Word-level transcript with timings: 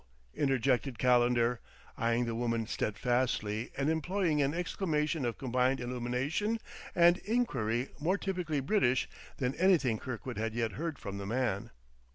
interjected 0.33 0.97
Calendar, 0.97 1.59
eying 1.95 2.25
the 2.25 2.33
woman 2.33 2.65
steadfastly 2.65 3.71
and 3.77 3.87
employing 3.87 4.41
an 4.41 4.51
exclamation 4.51 5.25
of 5.25 5.37
combined 5.37 5.79
illumination 5.79 6.57
and 6.95 7.19
inquiry 7.19 7.89
more 7.99 8.17
typically 8.17 8.61
British 8.61 9.07
than 9.37 9.53
anything 9.57 9.99
Kirkwood 9.99 10.39
had 10.39 10.55
yet 10.55 10.71
heard 10.71 10.97
from 10.97 11.19
the 11.19 11.27
man. 11.27 11.69